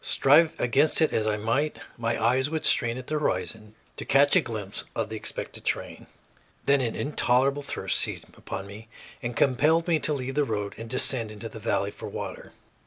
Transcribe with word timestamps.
Strive 0.03 0.59
against 0.59 0.99
it 0.99 1.13
as 1.13 1.27
I 1.27 1.37
might, 1.37 1.77
my 1.95 2.19
eyes 2.19 2.49
would 2.49 2.65
strain 2.65 2.97
at 2.97 3.05
the 3.05 3.19
horizon 3.19 3.75
to 3.97 4.03
catch 4.03 4.35
a 4.35 4.41
glimpse 4.41 4.83
of 4.95 5.09
the 5.09 5.15
expected 5.15 5.63
train. 5.63 6.07
Then 6.65 6.81
an 6.81 6.95
intolerable 6.95 7.61
thirst 7.61 7.99
seized 7.99 8.23
upon 8.35 8.65
me 8.65 8.87
and 9.21 9.35
compelled 9.35 9.87
me 9.87 9.99
to 9.99 10.11
leave 10.11 10.33
the 10.33 10.43
road 10.43 10.73
and 10.75 10.89
descend 10.89 11.29
into 11.29 11.49
the 11.49 11.59
valley 11.59 11.91
for 11.91 12.09
water. 12.09 12.51